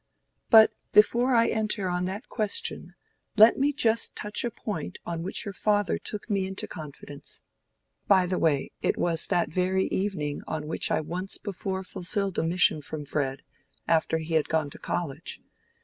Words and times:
"But 0.49 0.71
before 0.93 1.35
I 1.35 1.45
enter 1.45 1.87
on 1.87 2.05
that 2.05 2.27
question, 2.27 2.95
let 3.37 3.55
me 3.59 3.71
just 3.71 4.15
touch 4.15 4.43
a 4.43 4.49
point 4.49 4.97
on 5.05 5.21
which 5.21 5.45
your 5.45 5.53
father 5.53 5.99
took 5.99 6.27
me 6.27 6.47
into 6.47 6.67
confidence; 6.67 7.43
by 8.07 8.25
the 8.25 8.39
way, 8.39 8.71
it 8.81 8.97
was 8.97 9.27
that 9.27 9.49
very 9.49 9.85
evening 9.89 10.41
on 10.47 10.65
which 10.65 10.89
I 10.89 11.01
once 11.01 11.37
before 11.37 11.83
fulfilled 11.83 12.39
a 12.39 12.43
mission 12.43 12.81
from 12.81 13.05
Fred, 13.05 13.41
just 13.43 13.83
after 13.87 14.17
he 14.17 14.33
had 14.33 14.49
gone 14.49 14.71
to 14.71 14.79
college. 14.79 15.39